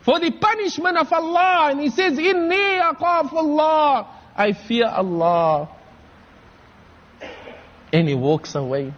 [0.02, 1.70] for the punishment of Allah.
[1.72, 4.08] And he says, Inni Allah.
[4.36, 5.70] I fear Allah.
[7.94, 8.94] And he walks away.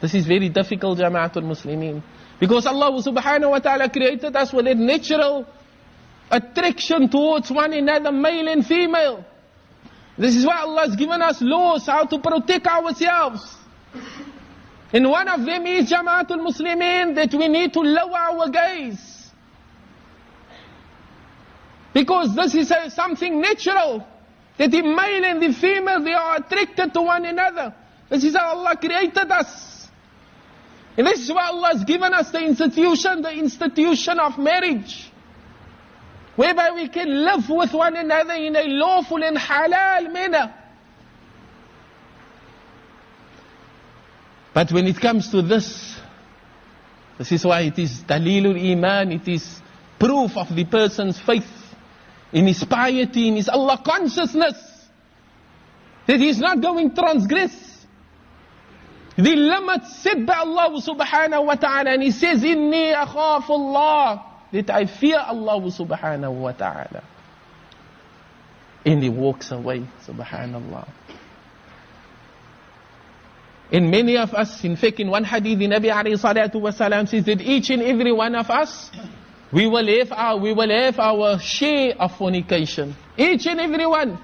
[0.00, 2.02] This is very difficult, Jamaatul Muslimin.
[2.40, 5.46] Because Allah subhanahu wa ta'ala created us with a natural
[6.30, 9.24] attraction towards one another, male and female.
[10.18, 13.56] This is why Allah has given us laws how to protect ourselves.
[14.92, 19.30] And one of them is Jamaatul Muslimin that we need to lower our gaze.
[21.94, 24.06] Because this is a, something natural.
[24.58, 27.74] That the male and the female, they are attracted to one another.
[28.10, 29.71] This is how Allah created us.
[30.96, 35.10] And this is why Allah has given us the institution, the institution of marriage.
[36.36, 40.54] Whereby we can live with one another in a lawful and halal manner.
[44.54, 45.98] But when it comes to this,
[47.18, 49.60] this is why it is dalilul iman, it is
[49.98, 51.48] proof of the person's faith
[52.32, 54.56] in his piety, in his Allah consciousness,
[56.06, 57.71] that he is not going to transgress
[59.22, 61.90] the limit set by Allah subhanahu wa ta'ala.
[61.90, 64.26] And he says, Inni akhafu Allah.
[64.52, 67.04] That I fear Allah subhanahu wa ta'ala.
[68.84, 70.88] And he walks away, subhanallah.
[73.70, 77.24] And many of us, in fact, in one hadith, the Nabi alayhi salatu wasalam says
[77.24, 78.90] that each and every one of us,
[79.52, 82.94] we will have our, we will have our share of fornication.
[83.16, 84.18] Each and every one.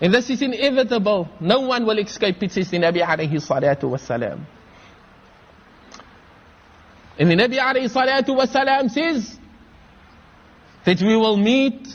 [0.00, 1.28] And this is inevitable.
[1.40, 4.40] No one will escape it, says the Nabi alayhi salatu wasalam.
[7.18, 9.38] And the Nabi alayhi salatu wasalam says
[10.84, 11.86] that we will meet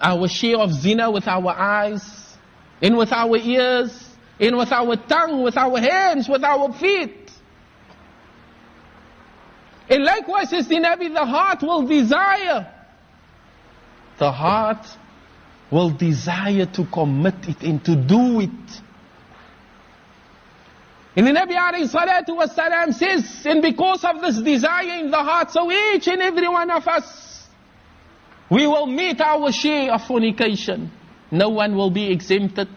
[0.00, 2.36] our share of zina with our eyes,
[2.82, 7.30] and with our ears, and with our tongue, with our hands, with our feet.
[9.88, 12.72] And likewise, says the Nabi, the heart will desire.
[14.18, 14.84] The heart
[15.70, 18.50] will desire to commit it and to do it.
[21.16, 25.50] And the Nabi alayhi salatu wasalam says, and because of this desire in the heart,
[25.50, 27.48] so each and every one of us,
[28.50, 30.90] we will meet our share of fornication.
[31.30, 32.68] No one will be exempted.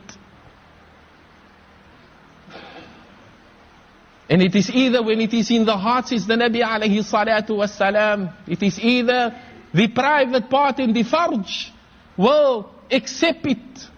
[4.30, 7.50] And it is either when it is in the heart, says the Nabi alayhi salatu
[7.50, 9.36] wasalam, it is either
[9.74, 11.72] the private part in the farj
[12.16, 13.90] will accept it.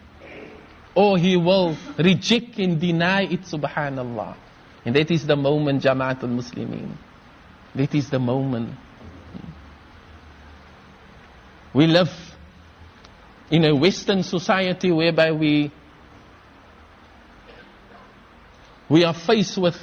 [0.94, 4.36] Or he will reject and deny it subhanallah.
[4.86, 6.96] And that is the moment jamaatul muslimin.
[7.76, 8.76] That is the moment.
[11.74, 12.12] We live
[13.50, 15.72] in a western society whereby we
[18.90, 19.80] we are faced with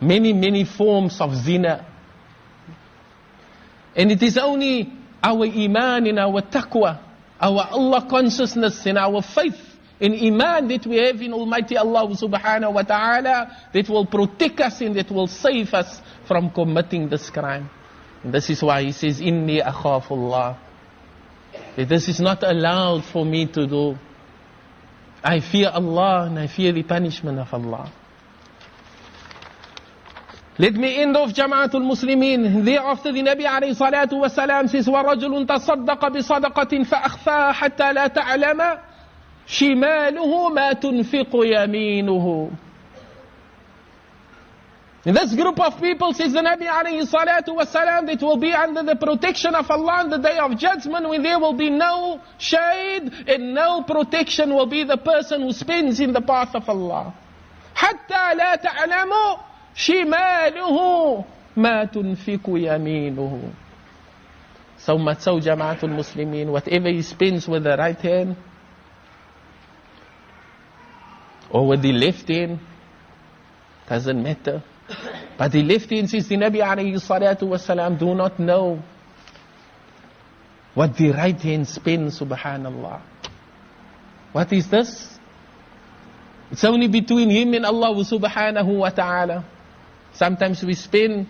[0.00, 1.86] many many forms of zina.
[3.96, 4.92] And it is only
[5.22, 6.98] our iman and our taqwa
[7.42, 9.58] our Allah consciousness and our faith
[9.98, 14.80] in Iman that we have in Almighty Allah subhanahu wa ta'ala that will protect us
[14.80, 17.68] and that will save us from committing this crime.
[18.22, 20.56] And this is why he says, Inni akhafullah.
[21.76, 23.98] That this is not allowed for me to do.
[25.22, 27.92] I fear Allah and I fear the punishment of Allah.
[30.58, 32.62] Let me end off Jamaatul Muslimin.
[32.64, 38.78] Thereafter the Nabi alayhi salatu wasalam says, وَرَجُلٌ تَصَدَّقَ بِصَدَقَةٍ فَأَخْفَاهَا حَتَّى لَا تَعْلَمَ
[39.46, 42.56] شِمَالُهُ مَا تُنْفِقُ يَمِينُهُ
[45.06, 48.82] In this group of people, says the Nabi alayhi salatu wasalam, that will be under
[48.82, 53.10] the protection of Allah on the day of judgment when there will be no shade
[53.26, 57.14] and no protection will be the person who spends in the path of Allah.
[57.74, 59.38] حَتَّى لَا تَعْلَمُ
[59.74, 61.24] شماله
[61.56, 63.40] ما تنفق يمينه
[64.78, 68.34] So much so Jamaatul Muslimin, whatever he spends with the right hand
[71.50, 72.58] or with the left hand,
[73.88, 74.64] doesn't matter.
[75.38, 78.82] But the left hand says the Nabi alayhi salatu wasalam do not know
[80.74, 83.00] what the right hand spends, subhanallah.
[84.32, 85.18] What is this?
[86.50, 89.44] It's only between him and Allah subhanahu wa ta'ala.
[90.14, 91.28] Sometimes we spin,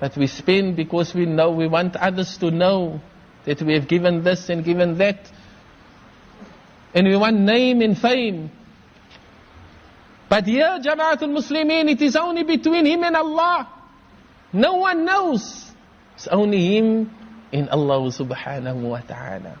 [0.00, 3.00] but we spin because we know, we want others to know
[3.44, 5.30] that we have given this and given that.
[6.94, 8.50] And we want name and fame.
[10.28, 13.68] But here, Jamaatul Muslimin, it is only between him and Allah.
[14.52, 15.70] No one knows.
[16.14, 17.10] It's only him
[17.52, 19.60] and Allah subhanahu wa ta'ala.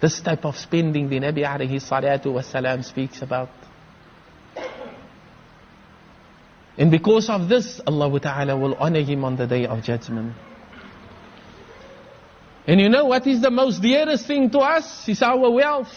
[0.00, 3.50] This type of spending the Nabi alayhi salatu wasalam speaks about.
[6.77, 10.33] And because of this, Allah Ta'ala will honor him on the day of judgment.
[12.67, 15.07] And you know what is the most dearest thing to us?
[15.09, 15.93] Is our wealth.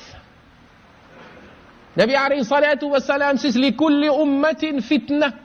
[1.96, 5.38] Nabi alayhi salatu wasalam says, لِكُلِّ أُمَّةٍ fitna.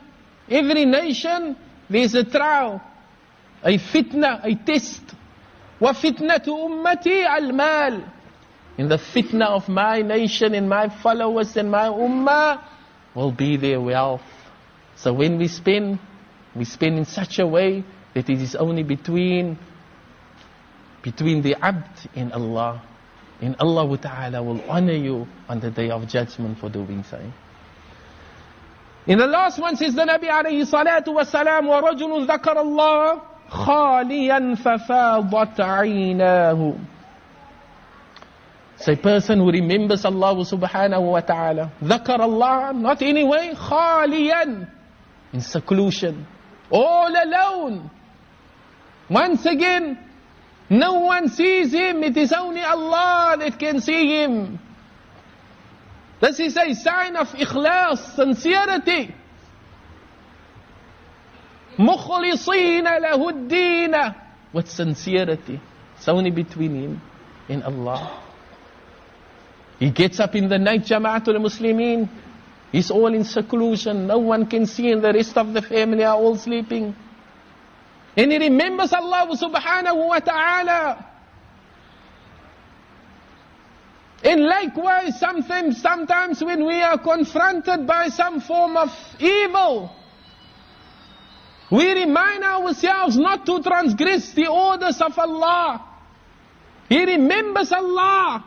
[0.49, 1.55] Every nation,
[1.89, 2.82] there's a trial,
[3.64, 5.01] a fitna, a test.
[5.80, 8.12] وَفِتْنَةُ أُمَّتِي الْمَالِ
[8.80, 12.64] in the fitna of my nation and my followers and my ummah
[13.14, 14.22] will be their wealth.
[15.03, 15.99] So when we spend,
[16.55, 17.84] we spend in such a way
[18.14, 19.57] that it is only between
[21.01, 22.82] between the abd and Allah.
[23.41, 27.22] And Allah Ta'ala will honor you on the day of judgment for doing so.
[29.07, 35.55] In the last one says the Nabi alayhi salatu wasalam, وَرَجُلٌ ذَكَرَ اللَّهِ خَالِيًا فَفَاضَتْ
[35.55, 36.80] عَيْنَاهُ
[38.80, 41.70] it's a person who remembers Allah subhanahu wa ta'ala.
[41.84, 44.68] ذكر Allah, not anyway, خاليا,
[45.34, 46.26] in seclusion,
[46.70, 47.89] all alone.
[49.10, 49.97] Once again,
[50.70, 54.60] no one sees him, it is only Allah that can see him.
[56.22, 59.16] This is a sign of ikhlas, sincerity.
[61.80, 64.16] مخلصين له الدين
[64.53, 65.60] with sincerity.
[65.97, 67.01] It's only between him
[67.47, 68.22] and Allah.
[69.80, 72.10] He gets up in the night, Jama'atul Muslimin.
[72.75, 74.09] He's all in seclusion.
[74.09, 76.97] No one can see and the rest of the family are all sleeping.
[78.16, 81.07] And he remembers Allah subhanahu wa ta'ala.
[84.25, 89.95] And likewise, sometimes, sometimes when we are confronted by some form of evil,
[91.70, 95.81] we remind ourselves not to transgress the orders of Allah.
[96.89, 98.45] He remembers Allah.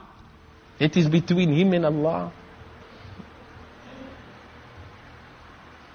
[0.82, 2.34] It is between him and Allah.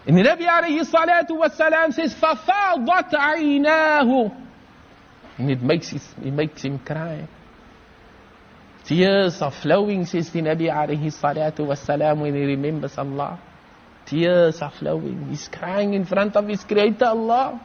[0.06, 4.36] Nabi alayhi salatu wasalam says, فَفَاضَتْ عَيْنَاهُ
[5.38, 7.28] And it makes, it, it makes him cry.
[8.84, 13.38] Tears are flowing, says the Nabi alayhi salatu wasalam, when he remembers Allah.
[14.06, 15.28] Tears are flowing.
[15.30, 17.60] He's crying in front of his Creator Allah.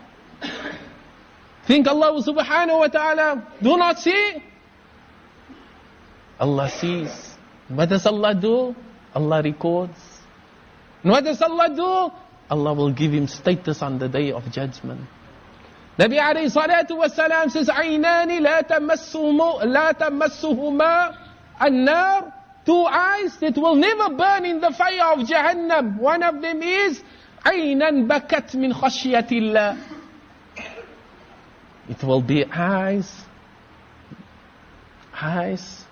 [1.65, 4.43] Think Allah subhanahu wa ta'ala do not see?
[6.39, 7.35] Allah sees.
[7.67, 8.75] What does Allah do?
[9.13, 9.97] Allah records.
[11.03, 12.26] And what does Allah do?
[12.50, 15.00] Allah will give him status on the day of judgment.
[15.98, 21.14] Nabi alayhi salatu wasalam says, عينان لا تمسهما لا تمسهما
[21.62, 22.32] النار
[22.64, 25.98] Two eyes that will never burn in the fire of Jahannam.
[25.98, 27.03] One of them is
[27.44, 29.76] عينا بكت من خشية الله.
[31.90, 33.24] It will be eyes,
[35.20, 35.84] eyes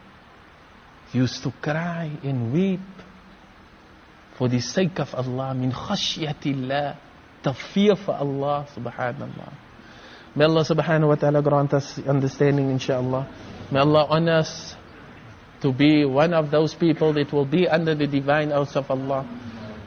[1.13, 2.81] used to cry and weep
[4.38, 6.98] for the sake of Allah, min khashyatillah,
[7.74, 9.54] fear for Allah, subhanallah.
[10.36, 13.28] May Allah subhanahu wa ta'ala grant us understanding, inshallah.
[13.72, 14.76] May Allah honor us
[15.62, 19.26] to be one of those people that will be under the divine oath of Allah.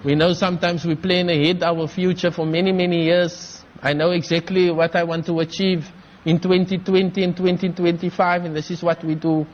[0.04, 3.62] We know sometimes we plan ahead our future for many, many years.
[3.82, 5.86] I know exactly what I want to achieve
[6.24, 9.46] in 2020 and 2025, and this is what we do.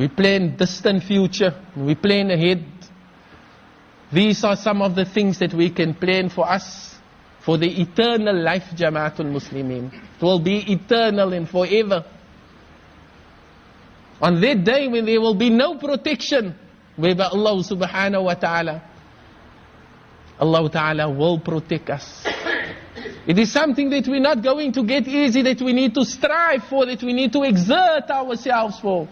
[0.00, 1.54] We plan distant future.
[1.76, 2.64] We plan ahead.
[4.10, 6.96] These are some of the things that we can plan for us
[7.40, 9.92] for the eternal life, Jamaatul Muslimin.
[9.92, 12.06] It will be eternal and forever.
[14.22, 16.54] On that day when there will be no protection,
[16.96, 18.82] whereby Allah subhanahu wa ta'ala,
[20.38, 22.24] Allah ta'ala will protect us.
[23.26, 26.64] It is something that we're not going to get easy, that we need to strive
[26.64, 29.06] for, that we need to exert ourselves for.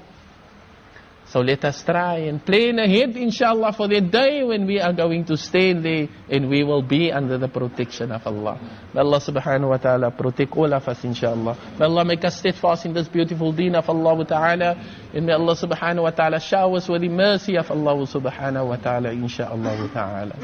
[1.28, 5.26] So let us try and plan ahead, inshallah, for the day when we are going
[5.26, 8.58] to stay there and we will be under the protection of Allah.
[8.94, 11.76] May Allah subhanahu wa ta'ala protect all of us, inshallah.
[11.78, 14.82] May Allah make us steadfast in this beautiful deen of Allah wa ta'ala.
[15.12, 18.76] And may Allah subhanahu wa ta'ala shower us with the mercy of Allah subhanahu wa
[18.76, 20.36] ta'ala, inshallah ta'ala.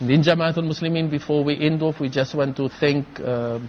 [0.00, 3.68] Then Jamaatul Muslimin, before we end off, we just want to thank um,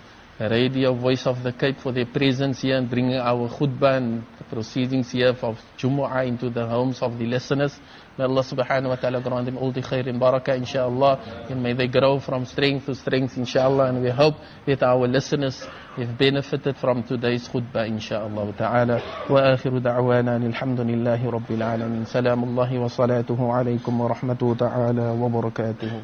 [0.50, 5.12] Radio Voice of the Cape for their presence here and bringing our khutbah and proceedings
[5.12, 7.80] here of Jumu'ah into the homes of the listeners.
[8.18, 11.48] May Allah subhanahu wa ta'ala grant them all the khair and barakah inshallah.
[11.50, 13.89] And may they grow from strength to strength inshallah.
[13.89, 14.36] And we hope
[14.68, 15.66] that our listeners
[15.96, 19.26] have benefited from today's khutbah inshallah ta'ala.
[19.30, 22.06] Wa akhiru da'wana alhamdulillahi rabbil alamin.
[22.06, 26.04] Salamullahi wa salatuhu alaykum wa rahmatuhu ta'ala wa barakatuhu